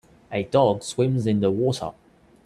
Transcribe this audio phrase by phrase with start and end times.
[0.31, 1.91] A dog swims in the water